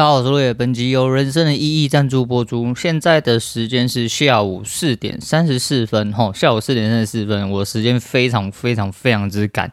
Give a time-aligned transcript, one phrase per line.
[0.00, 2.74] 大家好，我是路野，本集由人生的意义赞助播出。
[2.74, 9.70] 现在的时间是下午四点三十四分，哈，下午四点三十四分，我时间非常非常非常之赶，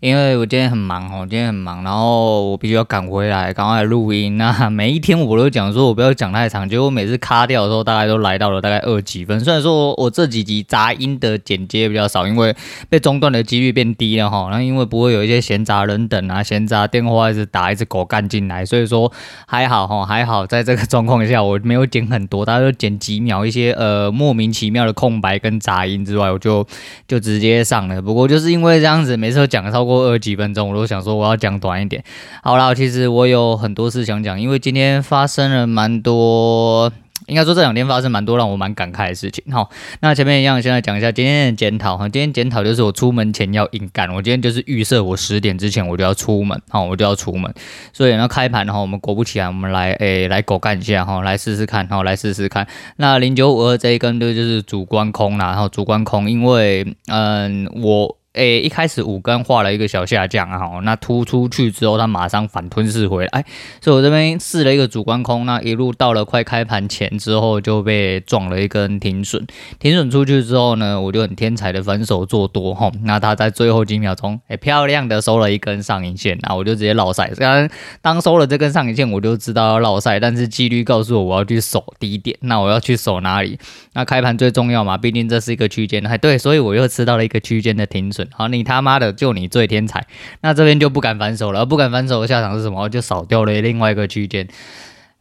[0.00, 4.36] 因为我今天很忙，哈，今天很忙，然后我必须要赶回来，赶快来录音。
[4.36, 9.40] 那每一天我都讲说，我不要讲太长，结果每次卡掉的时候，大概都来到了大概二几分。
[9.40, 12.54] 虽然说我，这几集杂音的剪接比较少，因为
[12.90, 14.48] 被中断的几率变低了，哈。
[14.50, 19.10] 那因为不会有一些闲杂人等啊，闲杂电话一直打，一直狗干进来，所以说
[19.46, 19.69] 还。
[19.70, 26.66] 好哈，还好，在这个状况下，我没有剪很多，大家都剪几秒，一些呃莫名其妙的空白跟杂音之外，我就
[27.06, 28.02] 就直接上了。
[28.02, 32.02] 不过就是因为这样子，每次都讲超过二几分钟，我都想说我要讲短一点。
[32.42, 36.92] 好啦，其实我有很多事想讲，因为今天发生了蛮多。
[37.30, 39.66] 应该说这两天发生蛮多让我蛮感慨的事情哈。
[40.00, 42.08] 那前面一样，先来讲一下今天的检讨哈。
[42.08, 47.54] 今天检讨就是我出门前要硬干，我今天就是预设我十点之前我就要出门哈，我就要出门。
[47.92, 52.66] 所以呢，开盘的话，我们果不其然，我们来诶、来狗干一下哈，来试试看哈，来试试看。
[52.96, 58.19] 那零九五二这一根就就是主观空啦，然后主观空，因为嗯我。
[58.34, 63.44] 诶，一开始五根画了一个小下降啊，哈，那突出去之后，它马上反吞噬回来，哎，
[63.80, 69.44] 所以我这边试了一个主观空，那一路到了快开盘前之后就被撞了一根停损，
[69.80, 77.68] 停损出去之后呢，我就很天才的反手做多，哈，那它在最后几秒钟，哎，漂亮的收了一根上影线，那我就直接绕赛，虽然
[78.00, 83.58] 当收了这根上影线，我就知道要绕赛，但是纪律告诉我我要去守低点，那我要去守哪里？
[83.94, 88.19] 那开盘最重要嘛，毕竟这是一个区间，哎，对，所以我又吃到了一个区间的停损。
[88.32, 90.06] 好，你他妈的就你最天才，
[90.40, 92.88] 那这边就不敢反手了，不敢反手的下场是什么？
[92.88, 94.48] 就少掉了另外一个区间，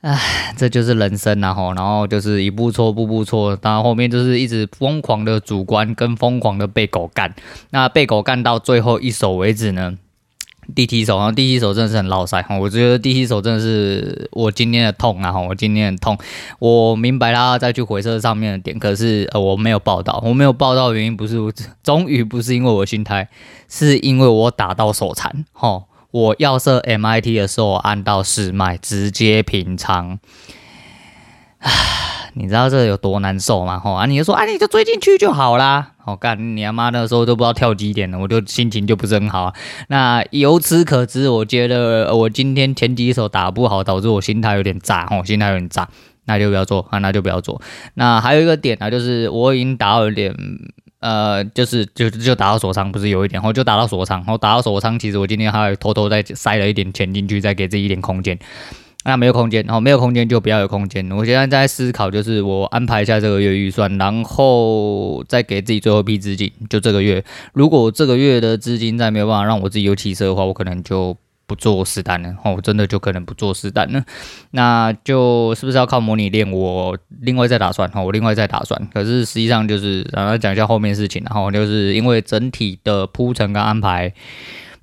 [0.02, 7.34] 唉，这就是人生然后，然后就是一步错步步错，然后后面就是一直疯狂的主观跟疯狂的被狗干，
[7.72, 9.98] 那被狗干到最后一手为止呢？
[10.76, 16.18] 第七手，然后第七手真的是很落赛哈，我觉得第七手真的是我今天的痛啊哈，我今天很痛，
[16.60, 21.38] 我明白他再去回撤上面的点，可是呃我没有报到，我没有报到的原因不是，
[21.84, 23.28] 终于不是因为我心态，
[23.68, 30.20] 是因为我打到手残哈，我要设 MIT 的时候按到四卖，直接平仓，
[32.40, 33.78] 你知道这有多难受吗？
[33.78, 34.06] 吼啊！
[34.06, 35.92] 你就说啊，你就追进去就好啦。
[35.98, 39.54] 好干，你他妈那时候都不知道跳几点了，我就心情就不是很好啊。
[39.90, 45.90] 那由此可知，我觉得我今天前几手打不好，导致我心态有点炸，吼，心态有点炸，
[46.28, 47.62] 那就不要做啊，那就不要做。
[47.96, 50.34] 那还有一个点啊，就是我已经打到有点，
[51.02, 58.40] 呃，就是就就打到锁仓，不是有一点，然后就打到锁仓，然后打到锁仓，其实我今天还偷偷再塞了一点钱进去，再给自己一点空间。
[59.06, 61.10] 那没有空间，然后没有空间就不要有空间。
[61.12, 66.52] 我现在在思考，就是我安排一下这个月预算，然后再给自己最后一笔资金。
[66.70, 67.24] 就这个月，
[67.54, 71.16] 如果这个月的资金再没有办法让我自己有起色的话，我可能就
[71.48, 72.36] 不做实单了。
[72.44, 74.04] 哦，我真的就可能不做实单了。
[74.52, 76.52] 那就是不是要靠模拟练？
[76.52, 77.90] 我另外再打算。
[77.90, 78.90] 哈，我另外再打算。
[78.94, 81.24] 可是实际上就是，然后讲一下后面事情。
[81.26, 84.14] 然后就是因为整体的铺陈跟安排，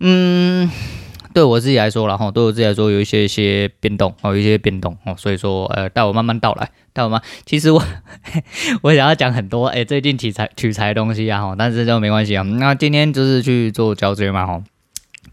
[0.00, 0.70] 嗯。
[1.36, 7.20] 对我自己来说，然后对我自己来说有一些一些变动，哦，有一些变动哦，所以说，呃，待我慢慢道来，待我慢。
[7.44, 7.82] 其实我
[8.80, 12.42] 我想要讲很多，哎，最近取材取材东西啊，哈，但是就没关系啊。
[12.42, 14.62] 那今天就是去做交接嘛，哈。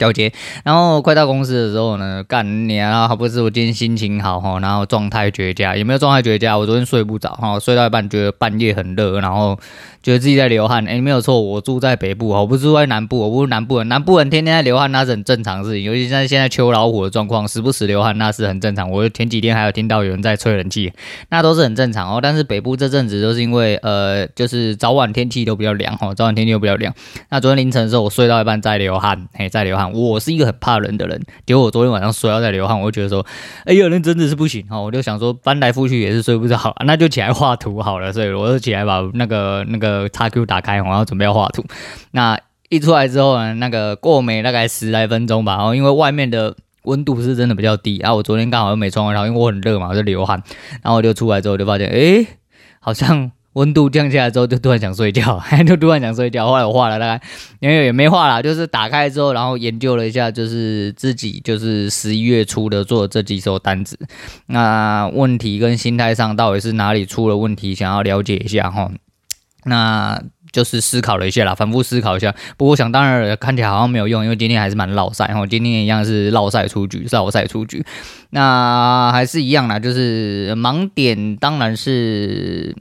[0.03, 0.29] 交接，
[0.65, 3.07] 然后快到公司的时候呢，干你啊！
[3.07, 6.57] 好不是我今天心情好哈，然后状态绝佳，有没有状态绝佳。
[6.57, 9.57] 我昨天睡不着哈，睡到一半觉得半夜很热，然后
[10.01, 10.85] 觉得自己在流汗。
[10.85, 13.87] 哎，没有错，我住在北部，我不是住在南部，我不是南部人。
[13.87, 15.83] 南部人天天在流汗，那是很正常的事情。
[15.83, 18.91] 尤其在现在秋老虎的状况，时不时流汗那是很正常。
[18.91, 20.91] 我前几天还有听到有人在吹冷气，
[21.29, 22.19] 那都是很正常哦。
[22.21, 26.93] 但是北部这阵子都是因为呃，就是早晚天气都比较凉哈，早晚天气都比较凉。
[27.29, 29.92] 那昨天凌晨的时候，我睡到一半在流汗，嘿，在流汗。
[29.93, 33.25] 我是一个很怕冷的人，结果我昨天晚上睡到在流汗，我就觉得说，
[33.65, 34.79] 哎呦，那真的是不行哈！
[34.79, 38.11] 我就想说，翻来覆去也是睡不着， 那就起来画图好了。
[38.11, 41.63] 所以我就起来把那个那个叉 Q 打开，然后准备要画图。
[42.11, 42.39] 那
[42.69, 50.41] 一出来之后呢，那个过没大概十来分钟吧，然后因为外面的温度是真的比较低，然后我昨天刚好又没穿外套，因为我很热嘛，我就流汗，
[50.81, 52.25] 然后我就出来之后就发现，哎，
[52.79, 53.31] 好像。
[53.53, 56.47] 温度降下来之后，就突然想睡觉， 就突然想睡觉。
[56.47, 57.21] 后来我画了大概，
[57.59, 63.97] 因为也没画啦，就是打开之后，然后研究了一下，就是自己就是十一月初的做的这几手单子，
[64.47, 68.89] 那问题跟心态上到底是哪里出了问题，想要了解一下哈。
[69.65, 70.21] 那
[70.51, 72.33] 就是思考了一下啦，反复思考一下。
[72.57, 77.85] 不过想当然了看起来好像没有用，因为今天还是蛮落赛哈，今天一样是落赛出局，落赛出局。
[78.31, 82.75] 那还是一样啦，就是盲点当然是。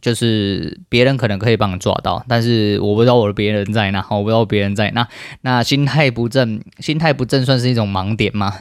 [0.00, 5.08] 就是别人可能可以帮你抓到，但是我不知道我的别人在哪，我不知道别人在哪。
[5.40, 8.58] 那心态不正，心态不正算是一种盲点吗？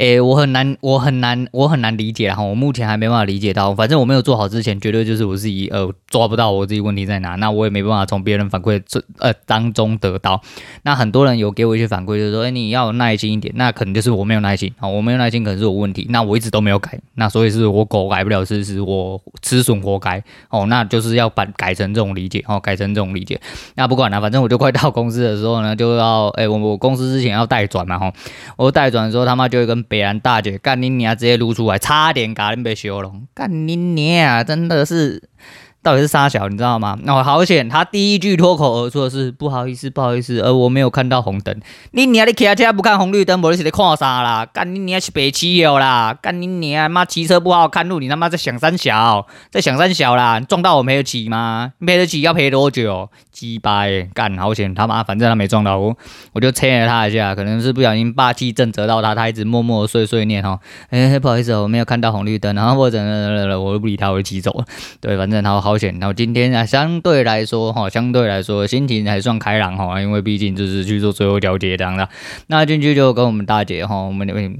[0.00, 2.42] 诶，我很难，我很难，我很难理解哈。
[2.42, 10.40] 我目前还没办法理解到，反正我没有做好之前，绝对就是我自己呃抓不到我自己问题在哪，那我也没办法从别人反馈这呃当中得到。
[10.84, 23.38] 那很多人有给我一些反馈，就是说，诶，你要有耐心一点，那可能就是我没有耐心啊，我没有耐心可能是我问题，那我一直都没有改，那所以是我狗改不了吃屎，我吃损活该哦，那就是要把改成这种理解哦，改成这种理解。
[23.74, 28.10] 那不管了，反正我就快到公司的时候呢，就要诶，我我公司之前要待转嘛哈，
[28.56, 29.84] 我待转的时候他妈就会跟。
[29.90, 35.28] 北兰大姐干你娘，直接撸出来，差点把你被修了，干你娘，真的是。
[35.82, 36.98] 到底是杀小，你知道吗？
[37.04, 41.58] 那、哦、好险，他第一句脱口而出的是不好意思，不好意思，而我没有看到红灯。
[41.92, 44.44] 你娘的骑车不看红绿灯，不是在看啥啦？
[44.44, 46.14] 干你娘是北七友啦！
[46.20, 50.38] 干你娘妈骑车不好好看路，你他妈在想三小，在想三小啦！
[50.40, 51.72] 撞到我赔得起吗？
[51.86, 53.08] 赔得起要赔多久？
[53.32, 54.10] 鸡巴耶！
[54.12, 55.96] 干好险，他妈反正他没撞到我，
[56.34, 60.60] 我就切了他一下，可能是不小心霸气震折到他，他一直默默碎碎念哈。
[60.90, 63.00] 哎，不好意思，我没有看到红绿灯，然后或者
[63.58, 64.64] 我都不理他，我就骑走了。
[65.00, 65.69] 对，反正他好。
[65.70, 72.08] 保险，然后今天啊，相对来说哈，相对来说心情还算开朗哈，因为毕竟就是去做最后调解这样的。
[72.48, 74.52] 那进去就跟我们大姐哈，我们那边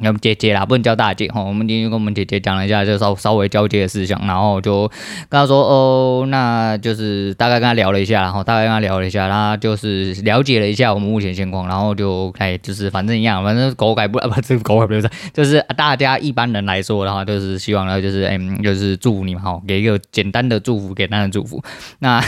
[0.00, 1.42] 要姐姐啦，不能叫大姐哈。
[1.42, 4.86] 我们今天跟我们姐姐讲了一下，就稍稍微交接的事项，然后就
[5.28, 20.51] 跟她说哦，那就是大概跟她聊了一下，然后大概跟她聊了一下，她就是了解了一下我们目前现况，然后就哎，就是反正一样，反正狗改不啊，不这个狗改不是， 就是大家一般人来说的话，就是希望呢，就是哎，就是祝福你们哈，给一个简单的。
[20.52, 21.62] 的祝福，给他的祝福，
[21.98, 22.22] 那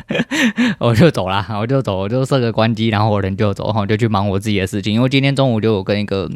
[0.78, 4.92] 我就走了，我就走，我就设个关机，然后我人就走，然后就去忙我自己的事情。
[4.92, 6.30] 因为今天中午就有跟一个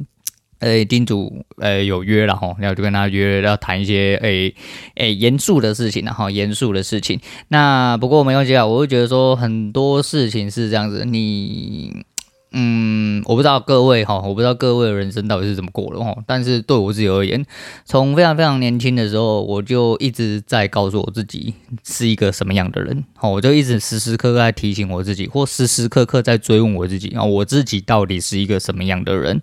[0.60, 4.54] 呃叮嘱呃有约了哈，然后就跟他约要谈一些诶
[4.96, 7.20] 诶严肃的事情，然后严肃的事情。
[7.48, 12.04] 那不过没关系啊，我会觉得说很多事情是这样子，你。
[12.52, 16.16] 嗯，我不知道各位哈，我不知道各位的人生到底是怎么过的哈。
[16.26, 17.44] 但是对我自己而言，
[17.84, 21.54] 从非常非常年轻的时候，我就一直在告诉我自己
[21.84, 23.04] 是一个什么样的人。
[23.14, 29.40] 好，我就一直时时刻刻在提醒我自己，或时时刻刻在追问我自己啊，我自己到底是一个什么样的人？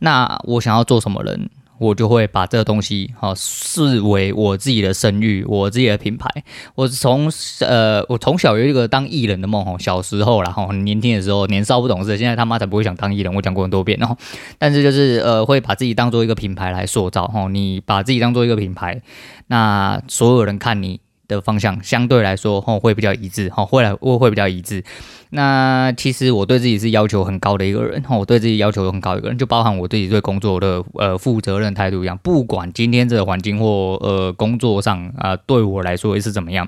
[0.00, 1.48] 那我想要做什么人？
[1.78, 6.28] 我就会把这个东西哈视为我自己的声誉，我自己的品牌。
[6.74, 7.30] 我从
[7.60, 13.34] 呃，我从小有一个当艺人的梦哈，小时候啦哈，很年轻的时候，年少不懂事，现在他妈才不会想当艺人。
[13.34, 14.16] 我讲过很多遍哦，
[14.58, 17.48] 但是就是呃，会把自己当做一个品牌来塑造哈。
[17.48, 19.00] 你把自己当做一个品牌，
[19.46, 24.82] 那所有人看你的方向相对来说哈会比较一致哈，会来会会比较一致。
[25.30, 32.18] 那其实我对自己是要求很高的一个人，我对自己要求很高一个人，就包含我自己对工作的呃负责任态度一样。
[32.22, 33.66] 不管今天这个环境或
[34.00, 36.66] 呃工作上啊、呃，对我来说是怎么样，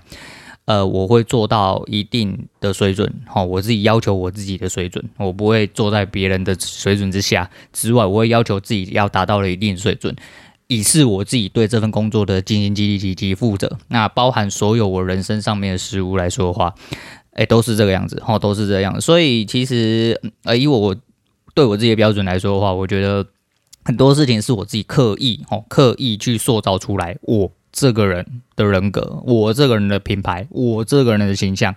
[0.67, 10.15] 呃，我会做到一定的水准，哈，我自己要求我自己的水准，我不会坐在别人的水准之下之外，我会要求自己要达到了一定水准，
[10.67, 13.79] 以示我自己对这份工作的尽心尽力及负责。
[13.89, 16.75] 那包含所有我人生上面的事物来说的话。
[17.41, 19.01] 哎，都是这个样子，哈，都是这样。
[19.01, 20.95] 所以其实，呃，以我
[21.55, 23.25] 对我自己的标准来说的话，我觉得
[23.83, 27.17] 很多事情是我自己刻意，哈，刻意去塑造出来。
[27.23, 31.75] 我这个人的人格，我这个人的品牌，我这个人的形象，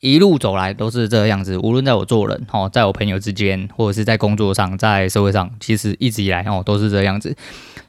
[0.00, 1.58] 一路走来都是这个样子。
[1.58, 7.36] 无论在我做人，哈，在我朋友之间，或者是在工作上，在社会上，其实一直以来，哦，都是这样子。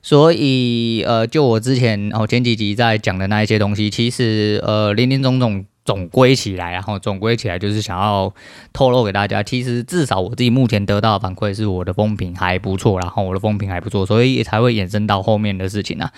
[0.02, 5.66] 所以，呃，就我之前，哦，前几集在讲的那一些东西，其实，呃，林林总总。
[5.86, 8.34] 总归起来，然后总归起来就是想要
[8.74, 16.12] 透露给大家，其实至少我自己目前得到的反馈是我的风评还不错，然后我的风评还不错，所以才会衍生到后面的事情啊。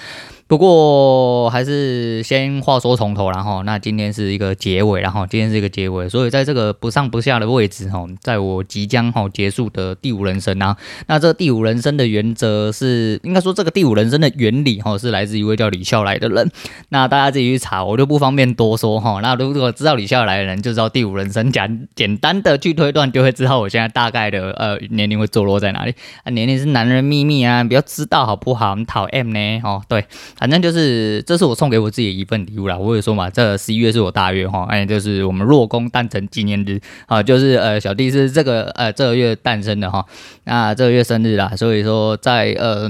[0.47, 16.50] 不过还是先话说从头，然后那今天是一个结尾，然后今天是一个结尾，所以在这个不上不下的位置哈，在我即将哈结束的第五人生啊，那这第五人生的原则是，应该说这个第五人生的原理哈，是来自一位叫李笑来的人，
[16.88, 19.19] 那大家自己去查，我就不方便多说哈。
[19.21, 28.75] 那如如果知道李笑来的人，就知道第五人生，讲简单的去推断，就会知道我现在大概的呃年龄会坐落在哪里啊，年龄是男人秘密啊，不要知道好不好？
[28.75, 30.05] 很讨厌呢哦，对。
[30.37, 32.77] 反正就是，这是我送给我自己的一份礼物啦。
[32.77, 40.05] 我有说嘛，这十一月是我大月哈，哎，就是我们弱工诞辰纪念日啊，就是呃小弟是这个呃这个月诞生的哈，
[40.43, 42.87] 那这个月生日啦，所以说在呃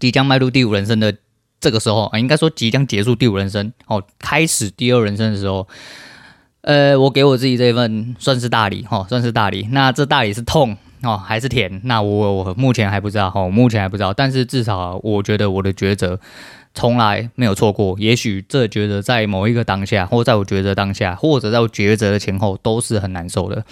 [0.00, 1.14] 即将迈入第五人生的
[1.62, 5.66] 这个时候啊，应该说即将结束第五人生哦，开始第二人生的时候，
[6.60, 9.68] 呃，我给我自己这一份算是大礼哈，算是大礼。
[9.70, 10.76] 那这大礼是痛。
[11.04, 11.80] 哦，还是甜？
[11.82, 14.14] 那我我目前还不知道哈，哦，目前还不知道。
[14.14, 16.20] 但是至少我觉得我的抉择
[16.74, 17.96] 从来没有错过。
[17.98, 23.64] 也许这抉择在某一个当下，或在我抉择当下，或者在我抉择的前后，都是很难受的。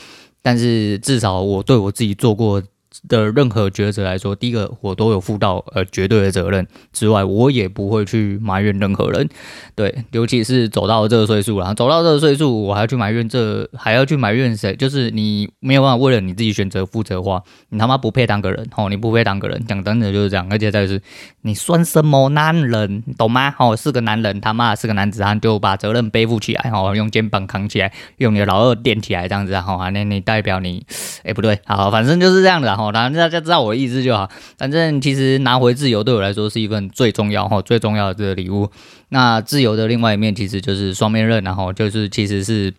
[0.42, 2.61] 但是至少我对我自己做过
[3.09, 9.28] 的任何抉择来说，第一个我都有负到呃绝对的责任之外，我也不会去埋怨任何人。
[9.75, 14.75] 对，尤其是走到这个岁数了，走到这个岁数，我还要去埋怨这，还要去埋怨谁？
[14.75, 20.47] 就是你没有办法为了你自己选择负责的话，你他妈不配当个人哦，你不配当个人，讲真的就是这样。
[20.50, 21.00] 而且再是，
[21.42, 23.54] 你算什么男人，懂吗？
[23.59, 30.85] 哦，是个男人，他妈是个男子汉，就把责任背负起来，哦，用肩膀扛起来，用你的老二垫起来，这样子，哈，那你代表你，
[31.23, 32.79] 哎，不对，好，反正就是这样的。
[32.80, 34.30] 哦，然后大家知道我的意思就好。
[34.56, 38.70] 反正其实拿回自由对我来说是一份最重要哈、最重要的这个礼物。
[39.10, 42.72] 那自由的另外一面其实就是双面刃，然后就是其实是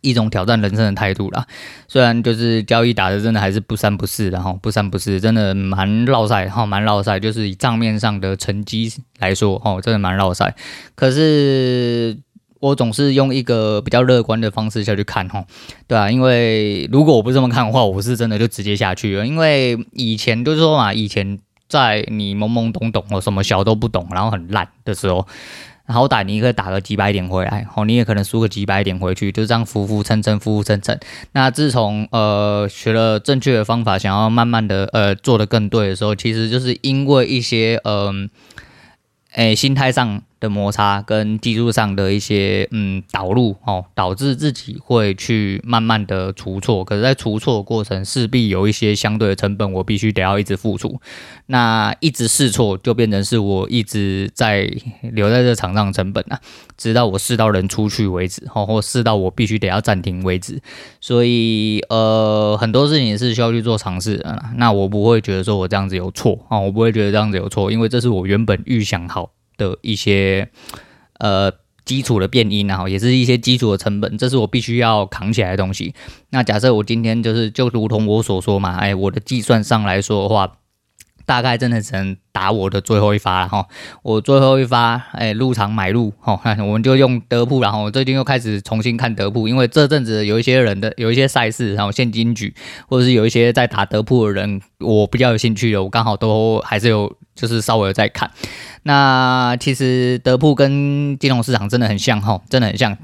[0.00, 1.46] 一种挑战人生的态度啦。
[1.88, 7.20] 虽然就是交易打的真的还是不三不四的哈，不三不四，真的蛮落赛哈，蛮落赛。
[7.20, 10.54] 就是以账面上的成绩来说，哦，真的蛮落赛。
[10.94, 12.18] 可是。
[12.62, 15.44] 我总是用一个比较乐观的方式下去看哈，
[15.88, 19.26] 对啊，因为如果我不这么看的话，我是真的就直接下去了。
[19.26, 25.26] 因为以前就是说嘛，以前在你懵懵懂懂，我什么小都不懂，然后很烂的时候，
[25.88, 31.00] 好歹你可以打个几百点回来，哦，你也可能输个几百点回去，就这样浮浮沉沉，浮浮沉沉。
[31.32, 38.30] 那自从呃学了正确的方法，想要慢慢的呃做得更对的时候，其实就是因为一些嗯，
[39.32, 40.22] 哎、心态上。
[40.42, 51.00] 的摩擦跟技术上的一些嗯导入哦，导致自己会去慢慢的出错，可是，在出错的过程势必有一些相对的成本，我必须得要一直付出。
[51.46, 54.68] 那一直试错就变成是我一直在
[55.02, 56.40] 留在这场上的成本啊，
[56.76, 60.60] 直到我试到人出去为止，哦，或试到我必须得要暂停为止。
[61.00, 64.42] 所以呃，很多事情也是需要去做尝试的。
[64.56, 70.48] 那我不会觉得说我这样子有错啊，我不会觉得这样子有错，因为这是我原本预想好的一些
[71.18, 71.52] 呃
[71.84, 75.94] 基础的变音，然后也是一些基础的成本，这是我必须要扛起来的东西。
[76.30, 80.58] 那假设我今天就是就如同我所说嘛，哎，我的计算上来说的话，
[81.24, 83.66] 大概真的只能打我的最后一发了哈。
[84.02, 92.54] 我最后一发，哎，入场买入哈， 我们就用德扑，然后最近又开始重新看德扑，因为这阵子有一些人的有一些赛事，然后现金局
[92.88, 98.30] 或者是有一些在打德扑的人，我比较有兴趣的，我刚好都还是有就是稍微有在看。
[98.84, 102.96] 那其实德扑跟金融市场真的很像哈，真的很像。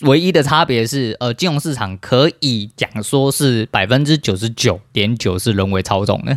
[0.00, 6.36] 唯一的差别是，呃，金融市场可以讲说是百分之九十九点九是人为操纵的，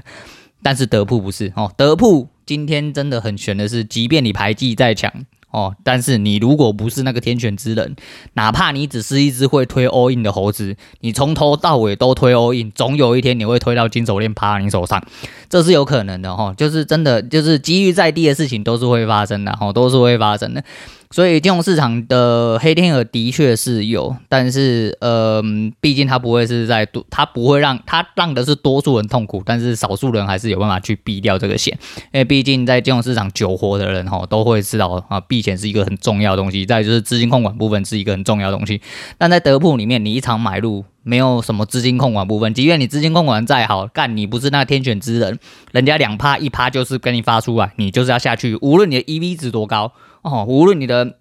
[0.65, 1.71] 但是德扑不是哦。
[1.77, 5.13] 德扑今天真的很悬的是，即便你牌技再强。
[5.51, 7.95] 哦，但是你如果不是那个天选之人，
[8.33, 15.01] 哪怕你只是一只会推 all in 的猴子，你从头到尾都推 all in，总有一天你会推到金手链趴你手上，
[15.47, 16.51] 这是有可能的哈。
[16.57, 20.63] 就是真的，就是机遇再低的事情都是会发生的哈，都是会发生的。
[21.11, 25.41] 所以金融市场的黑天鹅的确是有，但是呃，
[25.79, 31.77] 毕竟它不会是在多，它不会让它让的是多数人痛苦，但是少数人还是有办法去避掉这个险，
[32.11, 38.81] 因为毕竟在金融市场久活的人哈都会知道啊，避险是一个很重要的东西，再就是资金控管部分是一个很重要的东西。
[39.17, 45.39] 但在德普里面，你一场买入没有什么资金控管部分，即便你资金控管再好，干你不是那天选之人，
[45.71, 49.93] 人家两趴一趴就是跟你发出来，你就是要下去，无论你的 EV 值多高。
[50.25, 51.17] 哦，无论你的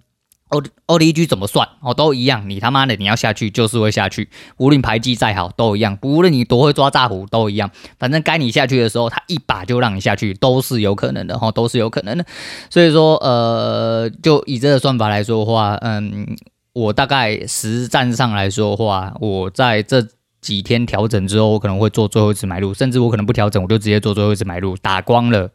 [0.49, 2.49] O O D G 怎么算，哦，都一样。
[2.49, 5.99] 你他妈的你要下去就是会下去，无论牌技再好都一样。
[6.03, 12.25] 无论你多会抓炸虎都一样，反正该你下去的时候，他一把就让你下去，都是有可能的哈，都是有可能的。
[12.71, 16.37] 所以说，呃，就以这个算法来说的话，嗯，
[16.73, 20.07] 我大概实战上来说的话，我在这
[20.41, 25.51] 几天调整之后，我可能会做最后一次买入，甚至我可能不调整，我就直接做最后一次买入，打光了。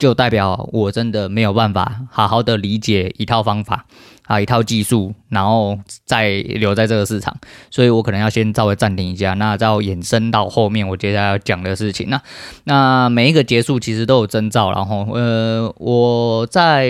[0.00, 3.84] 就代表我真的没有办法好好的理解一套方法
[4.26, 7.36] 啊，一套技术，然后再留在这个市场，
[7.70, 12.08] 所以我可能要先稍微暂停一下，那再延伸到后面我接下来要讲的事情。
[12.08, 12.22] 那
[12.64, 16.88] 那每一个结束其实都有征兆，然后呃，我在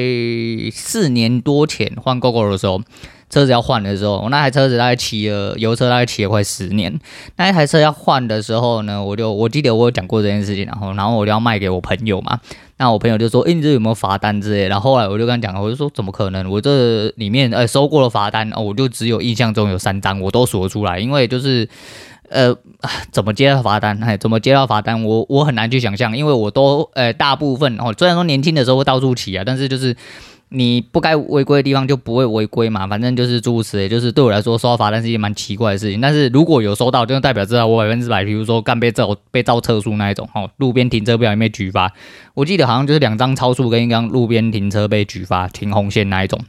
[0.70, 2.80] 四年多前换 Google 的时候。
[3.30, 6.92] 车子要换的时候，我那台车子大概骑了油车，大概骑了快十年。
[7.36, 12.40] 那一台车要换的时候呢，我就我记得我有讲过这件事情，然后然后我就要卖给我朋友嘛。
[12.76, 16.50] 那我朋友就说：“诶、你这有没有罚单之类？”然后后来我就跟他讲，我就说：“怎么可能？
[16.50, 20.98] 我这里面呃收过了罚单哦，我就只有印象中有三张，我都数得出来。
[20.98, 21.68] 因为就是
[22.30, 22.52] 呃
[23.12, 29.94] 怎么接到罚单，哎，怎么接到罚单，我我很难去想象，因为我都呃大部分哦，虽然说年轻的时候会到处骑啊，但是就是。
[30.52, 36.00] 你不该违规的地方就不会违规嘛，反正就是诸如此类，就是对我来说收罚单是一件蛮奇怪的事情。
[36.00, 41.92] 但是如果有收到，就代表知道我百分之百，比如说干被照被照测速那一种，哦，路边停车不小心被举发，
[42.34, 46.40] 我记得好像就是两张超速跟一张路边停车被举发停红线那一种，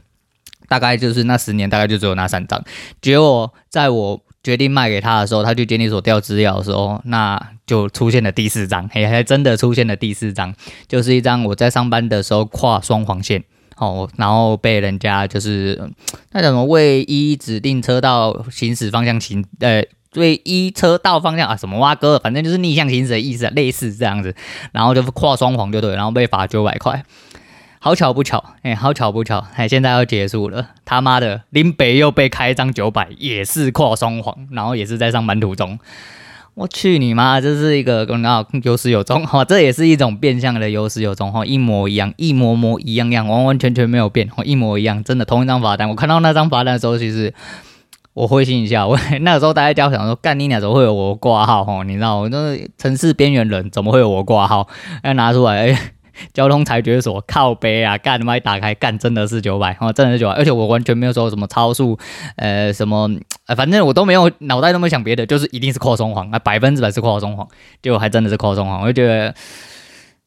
[0.68, 2.60] 大概就是那十年大概就只有那三张。
[3.00, 10.52] 结果在我决定卖给他的时候，他去监理所调资料的时候，那就出现了第四张，嘿，还真的出现了第四张，
[10.88, 13.44] 就是一张我在上班的时候跨双黄线，
[13.76, 15.90] 哦，然后被人家就是
[16.32, 24.34] 那叫什么未依指定车道行驶方向行，呃，未依车道方向啊，什么哇哥，反正就是逆向行驶的意思，类似这样子，
[24.72, 27.04] 然后就跨双黄就对，然后被罚九百块。
[27.84, 35.76] 好巧不巧，哎、好巧不巧，哎，现在要结束了，他妈的，林北又被开一张九百，也是跨双黄，然后也是在上班途中，
[36.54, 47.32] 我去你妈，这是一个广告有始有终哈， 这也是一种变相的有始有终哈，一模一样，一模模一样样，完完全全没有变哈，一模一样，真的同一张罚单，我看到那张罚单的时候，其实
[48.12, 51.82] 我灰心一下， 我那个时候大家就想说，干你俩怎么会有我挂号哈？
[51.84, 54.68] 你知道，我就是城市边缘人，怎么会有我挂号？
[55.04, 55.68] 要拿出来。
[55.68, 55.78] 欸
[56.32, 61.98] 交通裁决所靠北啊，干他妈一打开干真的是九百哦，真的是九百，而且我完全没有说什么超速，
[62.36, 63.10] 呃，什么，
[63.56, 67.46] 反正我都没有脑袋都没想别的，就是一定是跨双黄，啊百分之百是跨双黄，
[67.82, 69.34] 结果还真的是跨双黄，我就觉得，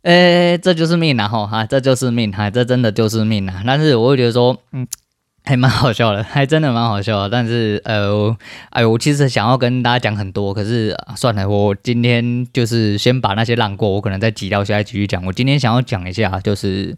[0.04, 4.88] 呃，这就是命啊，哈，哈，这就是命，哈，这真的就是命啊，但是我会觉得说，嗯。
[5.48, 7.30] 还蛮好笑的，还真的蛮好笑。
[7.30, 8.36] 但是，呃，
[8.72, 15.24] 哎，我其实想要跟大家讲很多，可是、算了，我今天就是先把那些烂过，我可能再挤掉下来继续讲。
[15.26, 16.96] 我今天想要讲一下，就是。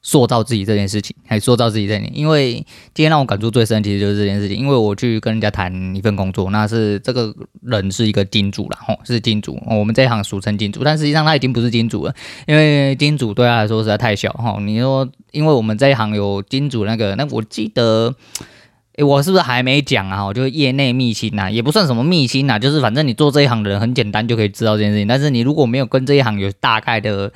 [0.00, 2.54] 塑造自己这件事情，还塑造自己这件事情，因为
[2.94, 4.56] 今天让我感触最深，其实就是这件事情。
[4.56, 12.14] 因为我去跟人家谈一份工作，那是这个人是一个金主啦，吼，是金主，我们这一行俗称金主，但实际上他已经不是金主了，
[12.46, 14.56] 因为金主对他来说实在太小，哈。
[14.60, 18.14] 你说，因为我们这一行有金主那个，那我记得，
[18.96, 20.32] 诶，我是不是还没讲啊？
[20.32, 25.08] 就业内秘辛呐，也不算什么秘辛呐，就是反正你做这一行的人很简单就可以知道这件事情。
[25.08, 27.32] 但是你如果没有跟这一行有大概的。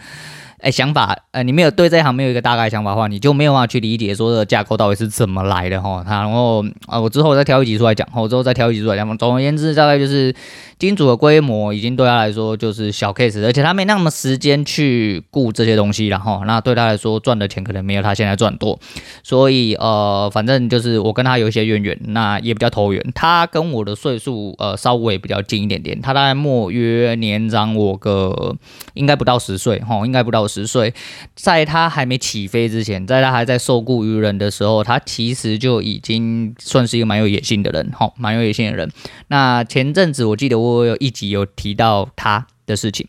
[0.62, 6.04] 哎，想法，呃，你没有对这一行没有一个大概想法的话，你就没有办法去理解说这个架构到底是怎么来的哈。
[6.06, 9.18] 他然后啊，我之后再挑一集出来讲，我之后再挑一集出来讲。
[9.18, 10.32] 总而言之，大概就是
[10.78, 18.78] 金主的规模已经对他来说就是小 case，而且他没那么时间去顾这些东西，然后那对他来说赚的钱可能没有他现在赚多。
[19.24, 23.04] 所以呃，反正就是我跟他有一些渊源，那也比较投缘。
[23.16, 28.54] 他跟我的岁数呃稍微比较近一点点，他大概莫约年长我个
[28.94, 30.46] 应该不到十岁哈，应该不到。
[30.52, 30.92] 十岁，
[31.34, 38.90] 在他还没起飞之前，在他还在受雇于人的时候，他其实就已经算是一个蛮有野心的人，齁，蛮有野心的人。
[39.28, 43.08] 那前阵子我记得我有一集有提到他的事情。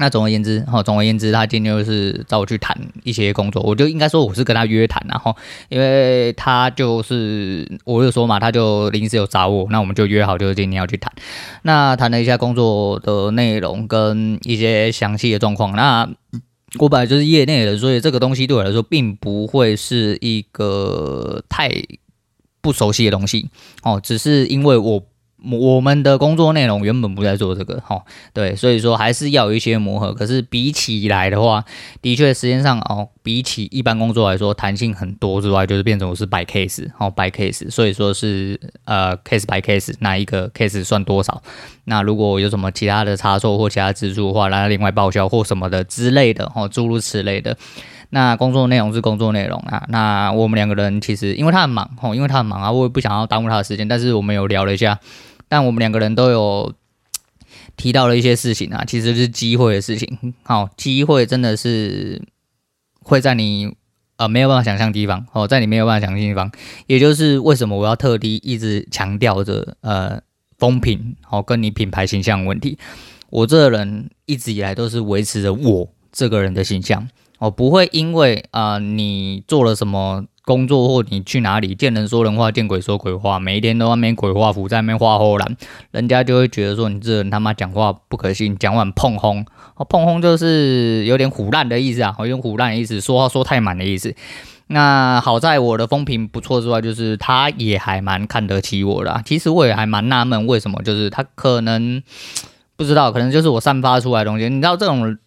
[0.00, 5.34] 那总而言之，哈，总而言之，他今天就是找我去谈一些工作，我就应该说我是跟他约谈，然后
[5.68, 11.12] 因为他就是我就说嘛，他就临时有找我，那我们就约好，就是今天要去谈。
[11.62, 16.08] 那谈了一下工作的内容跟一些详细的状况，那。
[16.78, 21.70] 我本来就是业内的，所以这个东西对我来说并不会是一个太
[22.60, 23.48] 不熟悉的东西
[23.82, 25.02] 哦，只是因为我。
[25.44, 30.12] 我们的工作内容原本不在做这个，哈，对，所以说还是要有一些磨合。
[30.12, 31.64] 可是比起来的话，
[32.02, 41.40] 的确时间上哦，比起一般工作来说，弹性很多之外，就是变成我是 by case，哦，by case，所以说是呃 case by case，哪一个 case 算多少？
[41.84, 47.56] 那如果有什么其他的差错或其他支出的话，那另外报销或什么的之类的，哦，诸如此类的。
[48.10, 49.84] 那工作内容是工作内容啊。
[49.88, 54.98] 那我们两个人其实因为他很忙，哦，因为他很忙啊，我也不想要耽误他的时间，但是我们有聊了一下。
[55.48, 56.74] 但我们两个人都有
[57.76, 60.34] 提到了一些事情啊，其实是机会的事情。
[60.42, 62.22] 好，机会真的是
[63.00, 63.74] 会在你
[64.16, 66.50] 呃没有办法想象的地方哦，在你没有办法想象的地方，
[66.86, 70.20] 也就是为什么我要特地一直强调着呃
[70.58, 72.78] 风评哦，跟你品牌形象问题。
[73.30, 77.08] 我这个人一直以来都是维持着我这个人的形象，
[77.38, 80.26] 我不会因为啊、你做了什么。
[80.48, 85.56] 工作或你去哪里，见人说人话，见鬼说鬼话，每一天都在那边鬼画符，在那边画唬烂，
[85.90, 89.44] 人家就会觉得说你这人他妈讲话不可信，讲话膨风，
[89.76, 94.14] 膨风就是有点唬烂的意思啊，有点唬烂的意思，说话说太满的意思。
[94.68, 99.20] 那好在我的风评不错之外，就是他也还蛮看得起我的。
[99.26, 102.02] 其实我也还蛮纳闷，为什么就是他可能
[102.74, 105.18] 不知道，可能就是我散发出来的东西，你知道这种。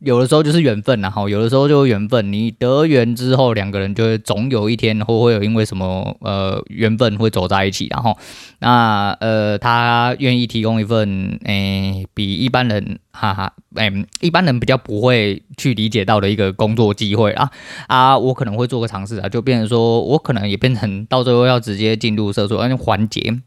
[0.00, 2.32] 有的时候就是缘分然后，有的时候就缘分。
[2.32, 8.16] 你得缘之后，两个人就会总有一天或会有因为什么呃缘分会走在一起，然后
[8.60, 17.50] 那呃他愿意提供一份诶、比一般人哈哈诶、一般人比较不会去理解到的一个工作机会啊
[17.88, 23.40] 啊，我可能会做个尝试啊，就变成说我可能也变成到最后要直接进入社畜那环节。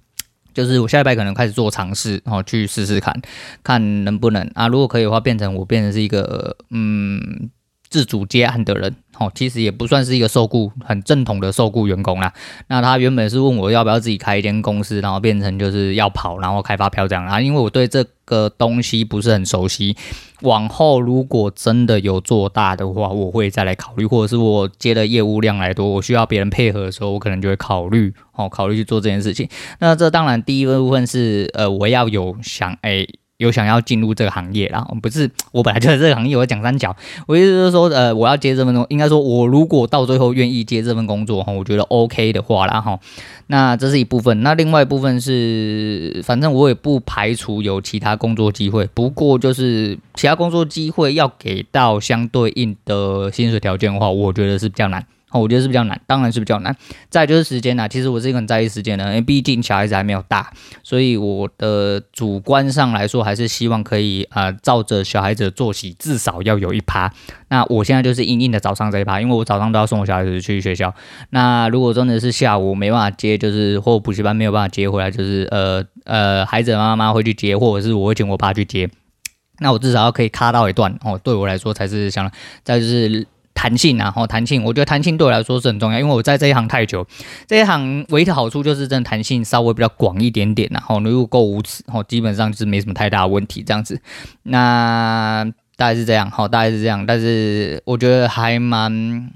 [0.53, 3.19] 就是我下一拜可能开始做尝试，然后去试试看
[3.63, 4.41] 看能不能。
[4.53, 7.49] 啊，如果可以的话，变成我变成是一个嗯
[7.91, 8.95] 自主接案的人。
[9.19, 12.33] 哦，其实也不算是一个受雇很正统的受雇员工啦。
[12.69, 17.39] 那他原本是问我要不要自己开一间公司，然后变成就是要跑，然后开发票这样啊。
[17.39, 19.95] 因为我对这个东西不是很熟悉，
[20.41, 29.47] 往后如果真的有做大的话，我会再来考虑，或者是我接的业务量来多，我需要别人配合的时候，我可能就会考虑哦，考虑去做这件事情。
[29.79, 33.05] 那这当然第一个部分是呃，我要有想哎。
[33.41, 42.99] 有想要进入这个行业啦，不是我本来就在这个行业，我讲三角，我意思就是说，呃，我要接这份工，应该说，我如果到最后愿意接这份工作哈，我觉得 OK 的话啦哈，
[43.47, 55.03] 那这是一部分，那另外一部分是，反正我也不排除有其他工作机会，不过就是其他工作机会要给到相对应的薪水条件的话，我觉得是比较难。
[55.31, 56.75] 哦，我觉得是比较难，当然是比较难。
[57.09, 60.51] 再就是时间啦，其实我是一个很在意时间的，因为毕竟小孩子还没有大，
[60.83, 67.11] 所以我的主观上来说，还是希望可以呃，照着小孩子的作息，至少要有一趴。
[67.47, 70.93] 那我现在就是硬硬的早上这一趴，因为我早上都要送我小孩子去学校。
[71.29, 78.89] 那如果真的是下午没办法接，就是或补习班没有办法接回来，就是呃呃，孩子的妈妈会去接，或者是我会请我爸去接。
[79.59, 82.29] 那我至少要可以卡到一段哦，对我来说才是想，
[82.63, 83.25] 再就是。
[83.61, 87.05] 弹性啊，吼，弹性，我觉得弹性对我来说是很重要，因为我在这一行太久，
[87.45, 94.01] 这一行唯一的好处就是真的弹性稍微比较广一点点，然后如果够无耻，哦，基本上就是没什么太大问题这样子。
[94.41, 95.45] 那
[95.75, 99.29] 大概是这样，吼，大概是这样，但是我觉得还蛮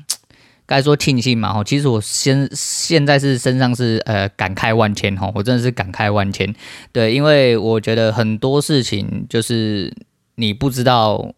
[0.65, 6.51] 该说庆幸嘛，吼，其实我现现在是身上是呃感慨万千，吼，我真的是感慨万千，
[6.91, 9.93] 对，因为我觉得很多事情就是
[10.33, 11.31] 你不知道。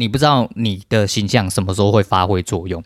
[0.00, 2.82] 你不知道你的形象什么时候会发挥作用，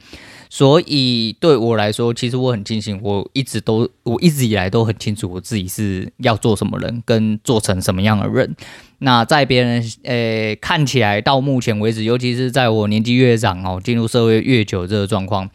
[0.50, 8.56] 所以对我来说，其实我很庆幸，我一直都，我一直以来都很清楚我自己是要做什么人，跟做成什么样的人。
[8.98, 15.48] 那在别人诶、看起来，到目前为止，尤其是在我年纪越长哦，进入社会越久这个状况，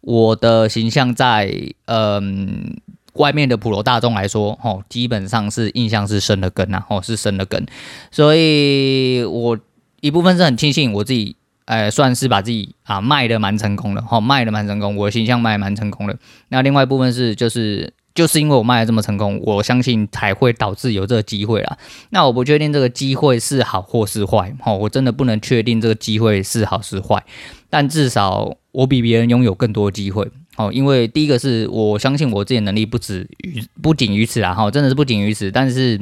[0.00, 2.76] 我的形象在嗯
[3.14, 7.64] 外面的普罗大众来说，哦，基本上是印象是生了根呐，哦，是生了根，
[8.10, 9.56] 所以我。
[10.04, 16.14] 一部分是很庆幸我自己，呃，算是把自己啊卖的蛮成功的，哈，卖的蛮成功，我的形象卖的蛮成功的。
[16.48, 21.78] 那另外一部分是，就是就是因为我卖的这么成功，我相信才会导致有这个机会啦。
[22.10, 27.24] 那我不确定这个机会是好或是坏，哈，我真的不能确定这个机会是好是坏。
[27.70, 35.98] 但至少我比别人拥有更多机会，哦，因为第一个是我相信我自己能力不止于不仅于此啦，哈，真的是不仅于此，但是。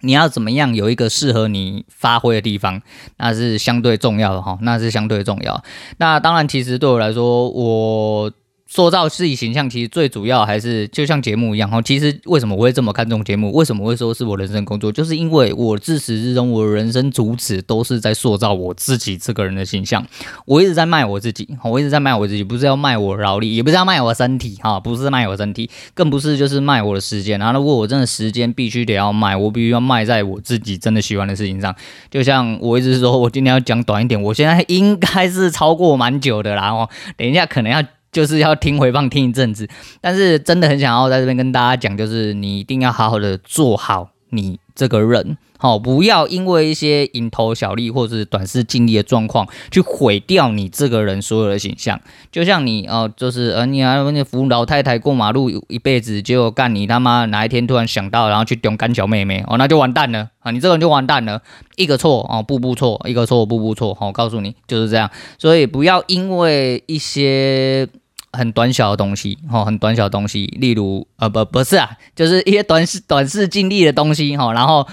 [0.00, 2.82] 你要怎么样有一个适合你发挥的地方，
[3.16, 5.62] 那是相对重要的哈，那是相对重要。
[5.98, 8.32] 那当然，其实对我来说，我。
[8.70, 11.80] 塑造自己形象，其实最主要还是就像节目一样哈。
[11.80, 13.50] 其实为什么我会这么看重节目？
[13.54, 14.92] 为什么会说是我人生工作？
[14.92, 20.06] 就是因为我自始至终，我人生主旨都是在塑造我自己这个人的形象。
[20.44, 27.38] 我一直在卖我自己，我一直在卖我自己，不是要卖我劳力，也不是要卖我身体哈，不是卖我身体，更不是就是卖我的时间。
[27.38, 31.74] 然后如果我真的时间必须得要卖，我必须要卖在我自己真的喜欢的事情上。
[32.10, 36.86] 就像我一直说，我今天要讲短一点，我现在应该是超过蛮久的啦哦。
[37.16, 37.82] 等一下可能要。
[38.10, 39.68] 就是要听回放听一阵子，
[40.00, 45.36] 但是真的很想要在这边跟大家讲，就是你一定要好好的做好你这个人。
[45.60, 52.00] 好，不要因为一些蝇头小利或者是短视近利的状况，去毁掉你这个人所有的形象。
[52.30, 60.52] 就像你哦，就是呃，你还那扶老太太过马路一辈子，结果干你他妈哪一天突然想到，然后去丢干小妹妹哦，那就完蛋了啊！
[60.52, 61.42] 你这个人就完蛋了，
[61.74, 63.92] 一个错哦，步步错，一个错，步步错。
[63.94, 65.10] 好，我告诉你就是这样。
[65.38, 67.88] 所以不要因为一些
[68.32, 74.86] 很短小的东西，哈，很短小的东西，例如呃，不不是啊，就是一些短视短视近利的东西，哈，然后。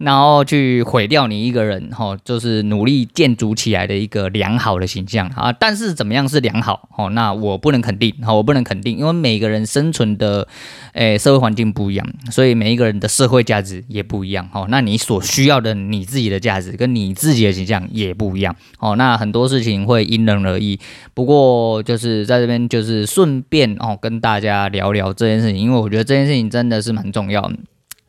[0.00, 5.52] 然后去毁掉你一个人，哈，就是努力建筑起来的一个良好的形象啊。
[5.52, 6.88] 但是怎么样是良好？
[6.96, 10.48] 哦，那我不能肯定，哈，我不能肯定，因为每个人生存的，
[10.94, 14.64] 诶，社会环境不一样，所以每一个人的社会价值也不一样，哈。
[14.70, 18.96] 那你所需要的你自己的价值跟你自己的形象也不一样，哦。
[18.96, 20.80] 那很多事情会因人而异。
[21.12, 27.54] 不过就是在这边就是顺便哦跟大家聊聊这件事情，因为我觉得这件事情真的是蛮重要的。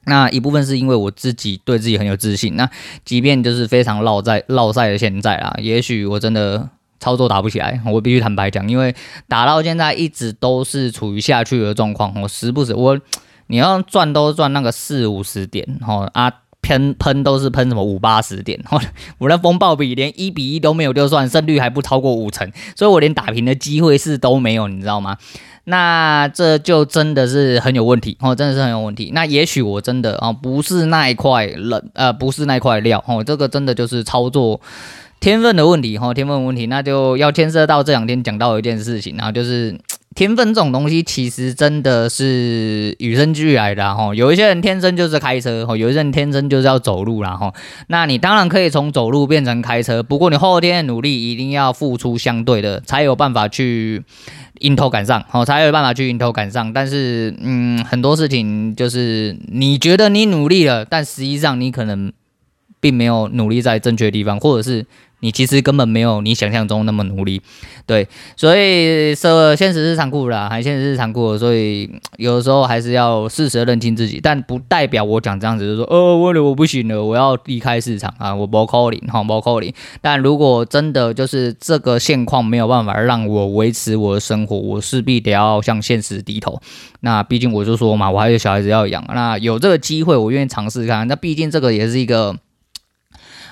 [0.05, 2.55] 那一部分是因为我自己对自己很有自信。
[2.55, 2.69] 那
[3.05, 8.95] 即便就是非常落在落赛的现在啊，也许我真的操作打不起来，我必须坦白讲，因为
[9.27, 12.13] 打到现在一直都是处于下去的状况。
[12.21, 12.99] 我时不时我
[13.47, 18.63] 你要赚都赚那个四五十点，哦啊喷喷都是喷什么五八十点，
[19.17, 25.17] 我的风暴比连一比一都没有就算，胜率还不超过五成，所以我连打平的机会是都没有，你知道吗？
[25.65, 29.11] 那这就真的是很有问题哦，真的是很有问题。
[29.13, 34.59] 那也许我真的啊，不是那一块人，呃，不是那块料哦，这个真的就是操作
[35.19, 39.77] 天分的问题哈，天分的问题，那就要牵涉到这两天讲到一件事情，然后就是。
[40.13, 44.13] 天分这种东西，其实真的是与生俱来的哈。
[44.13, 47.53] 有一些人天生就是开车，哈，有一些人天生就是要走路啦哈。
[47.87, 54.03] 那你当然可以从走路变成开车，不过你后天的努力一定要付出相对的，才有办法去
[54.61, 56.73] 迎头赶上，好，才有办法去迎头赶上。
[56.73, 62.11] 但是，嗯，很多事情就是你觉得你努力了，但实际上你可能
[62.79, 64.85] 并没有努力在正确地方，或者是。
[65.21, 67.41] 你其实根本没有你想象中那么努力，
[67.85, 79.71] 对，所以说现实是残酷的，还现实是残酷的，所以 有的时候还是要适时认清自己，但不代表我讲这样子就是说，哦，为了我不行了，我要离开市场啊，我不可能哈，不可能。
[80.01, 86.59] 但如果真的就是这个现况没有办法让我维持我的生活，我势必得要向现实低头。
[87.01, 91.07] 那毕竟我就说嘛，我还有小孩子要养，那有这个机会，我愿意尝试看。
[91.07, 92.35] 那毕竟这个也是一个。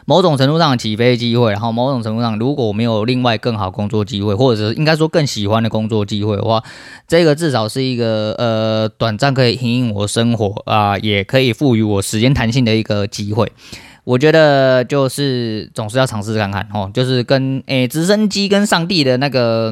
[0.09, 6.63] 某种程度上起飞机会，然后某种程度上，如果没有另外更好工作机会，或者是应该说更喜欢的工作机会的话，
[7.07, 13.51] 这个至少是一个呃短暂可以营运我生活啊、也可以赋予我时间弹性的一个机会。
[14.03, 19.71] 我觉得就是总是要尝试看看哦，就是跟诶直升机跟上帝的那个。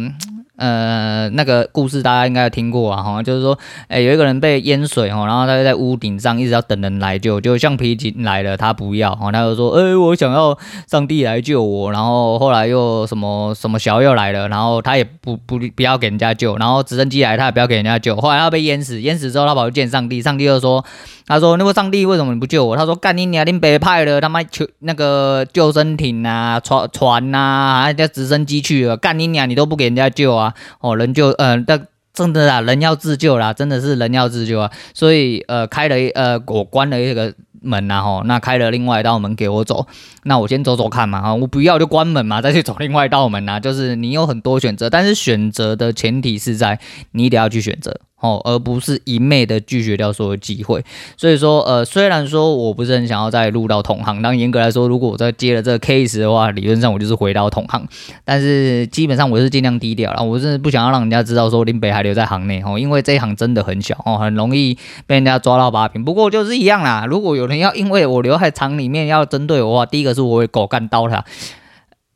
[0.58, 10.58] 呃，那个故事大家应该有听过啊，哈，就是说，哎、有一个人被淹水哈，然后他就在屋顶上一直要等人来救，就橡皮筋来了，他不要，哈，他就说，哎、我想要
[10.90, 20.84] 上帝来救我，然后后来又什么什么小又来了，然后他也不不不要给人家救，然后直升机来他也不要给人家救，后来他被淹死，淹死之后他跑去见上帝，上帝就说。
[21.30, 30.47] 他说：“那个上帝为什么你不救我？”他说：“干你娘，你北派了他妈求那个救生艇啊、船船呐，还叫直升机去了，干你娘，你都不给人家救啊！
[30.80, 34.72] 哦，人就呃，但真的啊，人要自救啦，真的是人要自救啊！
[34.94, 39.86] 所以呃，开了呃，我关了一个门呐，吼，那开了另外一道门给我走，
[40.24, 46.80] 那我先走走看嘛，哈，我不要就关门嘛，再去走另外一道门呐，就是你有很多选择，但是选择的前提是在
[47.12, 50.84] 你得要去选择。”哦，而不是一昧的拒绝掉所有机会。
[51.16, 57.88] 所以说，呃，虽然说我不是很想要再入到同行，但严格来说，如果我再接了这个 case 的话，理论上我就是回到同行。
[58.26, 66.04] 但是基本上我是尽量低调了，我真的不想要让人家知道说林北还留在行内哦，因为这一行真的很小哦，很容易被人家抓到把柄。
[66.04, 71.24] 不过就是一样啦，如果有人要因为我留在厂里面要针对我的话，第一个是我会狗干刀他。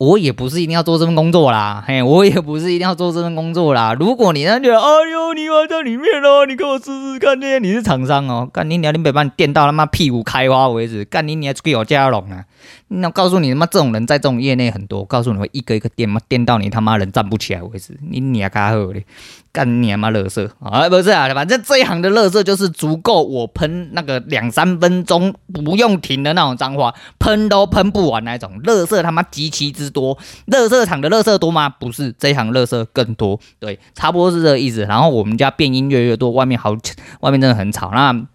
[0.02, 3.94] 我也不是一定要做这份工作啦，嘿，我也不是一定要做这份工作啦。
[3.96, 12.44] 如果你那觉得，哎呦，你还在里面哦，你给我试试看呢，你是厂商哦，干你娘，你别把你电到他妈屁股开花为止，干你娘出去我加龙啊！
[12.88, 19.04] 那我告诉你他妈这种人在这种业内很多，我告诉你会一个一个电嘛，电到你他妈人站不起来为止，你娘卡好嘞！
[19.52, 20.88] 干你妈乐色啊！
[20.88, 30.16] 不是啊，反正这一行的乐色就是足够我喷那个两三分钟不用停的那种脏话，喷都喷不完那种乐色，他妈极其之多。
[30.46, 31.68] 乐色场的乐色多吗？
[31.68, 33.38] 不是，这一行乐色更多。
[33.58, 34.86] 对，差不多是这个意思。
[34.86, 36.74] 然后我们家变音越来越多，外面好，
[37.20, 37.90] 外面真的很吵。
[37.92, 38.26] 那。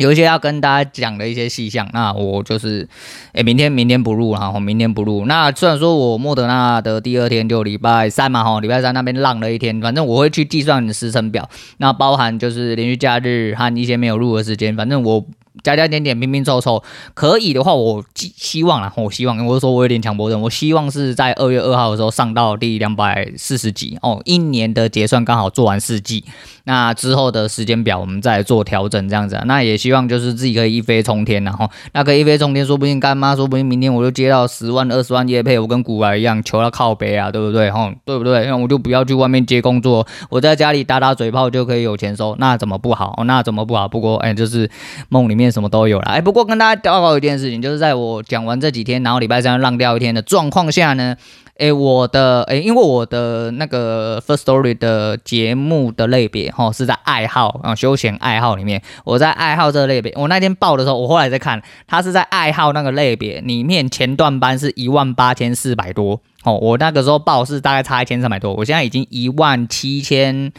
[0.00, 2.88] 有一些要跟大家讲的一些细项，那我就是，
[3.32, 5.26] 哎，明天明天不录，然后明天不录。
[5.26, 15.26] 那虽然说我莫德纳的第二天就礼拜三嘛，哈，礼拜三那边浪了一天，反正我会去计算你的时程表，那包含就是连续假日和一些没有录的时间，反正我。
[15.64, 16.82] 加加点点拼拼凑凑，
[17.12, 26.24] 可以的话，我希希望啊，我希望，我说我有点强迫症，我希望是在二月二号的时候上到第两百四十集哦，一年的结算刚好做完四季，
[26.70, 37.70] 那之后的时间表我们再做调整这样子，那也希望就是自己可以一飞冲天然后那个一飞冲天，说不定干妈，说不定明天我就接到十万二十万业配，我跟古玩一样求到靠北啊，对不对？
[37.70, 38.46] 吼，对不对？
[38.46, 43.22] 那我就不要去外面接工作，我在家里打打嘴炮就可以有钱收，那怎么不好？
[43.26, 43.88] 那怎么不好？
[43.88, 44.70] 不过哎，就是
[45.10, 45.50] 梦里面。
[45.50, 51.16] 什么都有了，哎，不过跟大家报告一件事情，就是在我讲完这几天，然后礼拜三浪掉一天的状况下呢，
[51.60, 66.22] 哎，我的哎，因为我的那个 first story 的节目的类别哈是在爱好啊休闲爱好里面，我在爱好这个类别，我那天报的时候，我后来在看，它是在爱好那个类别里面前段班是一万八千四百多。
[66.44, 70.50] 哦，我那个时候报是大概差一千三百多，我现在已经一万七千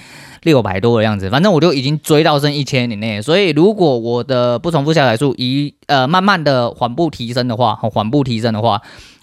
[0.43, 3.19] 六百多的样子，反正我就已经追到剩一千以内。
[3.19, 8.79] 所以如果我的不重复下载数一呃慢慢的缓步提升的话，哦，缓步提升的话。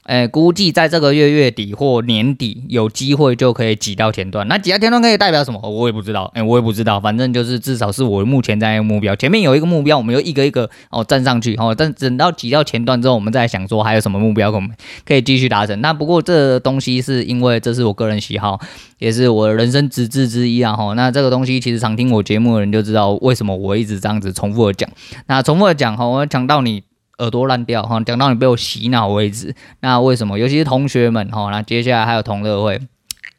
[0.08, 4.48] 哎，估计在这个月月底或年底有机会就可以挤到前段。
[4.48, 5.60] 那挤到前段可以代表什么？
[5.68, 6.30] 我也不知道。
[6.32, 6.98] 哎，我也不知道。
[6.98, 11.74] 反正就是至少是我目前在目标前面有一个目标，我们就一个一个哦站上去哦。
[11.76, 14.70] 但等到挤到前段之后，我们再想说还有什么目标我们
[15.04, 15.78] 可以继续达成。
[15.82, 18.58] 那不过这东西是因为这是我个人喜好，
[18.98, 20.74] 也是我人生职志之一啊。
[20.74, 24.88] 哈，那这个东西其实常听我节目的人就知道为什么我一直这样子重复的讲。
[25.26, 26.87] 那重复的讲哈，我讲到你。
[27.18, 29.54] 耳朵烂掉哈，讲到你被我洗脑为止。
[29.80, 30.38] 那为什么？
[30.38, 32.80] 尤其是同学们哈，那接下来还有同乐会。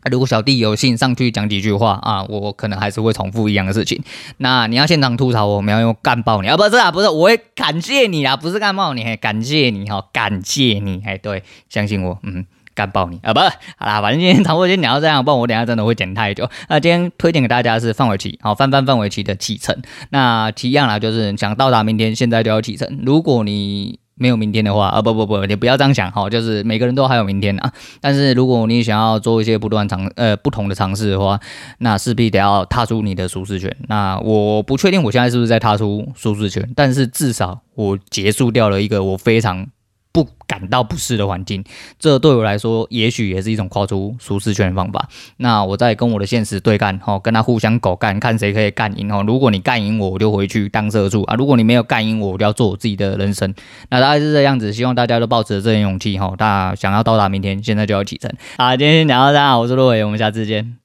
[0.09, 4.01] 如果小弟有幸上去讲几句话啊，我可能还是会重复一样的事情。
[4.37, 6.55] 那你要现场吐槽我，我们要用干爆你啊？
[6.55, 12.45] 不是啊，不是，我会感谢你啊，不是干爆你，感谢你哈，感谢你，哎，对，相信我，嗯，
[12.79, 16.49] 干爆你啊，不，好啦，反正今天差不多先聊到这样，不然我等下真的会剪太久。
[16.69, 19.75] 那今天推荐给大家是范玮琪，好，范范范玮琪的启程。
[20.11, 23.01] 那一样啦，就是想到达明天，现在就要启程。
[23.05, 27.69] 如果你没有明天的话啊，不不不，你不要这样想哈，就是每个人都还有明天啊。
[27.99, 31.37] 但是如果你想要做一些不断尝呃不同的尝试的话，
[31.79, 33.75] 那势必得要踏出你的舒适圈。
[33.89, 39.67] 那我不确定我现在是不是在踏出舒适圈，但是至少我结束掉了一个我非常。
[40.11, 41.63] 不感到不适的环境，
[41.99, 45.07] 这对我来说也许也是一种跨出舒适圈的方法。
[45.37, 49.07] 那我在跟我的现实对干，哈，跟他互相狗干，看谁可以干赢。
[49.09, 53.53] 哈，如果你干赢我，我就回去当社畜啊；如果你没有干赢我，我就要做我自己的人生。
[53.89, 58.31] 那大概是这样子，希望大家都保持这点勇气，哈，大家想要到达明天，现在就要启程。
[58.57, 60.78] 好，今天先讲到这，我是陆伟，我们下次见。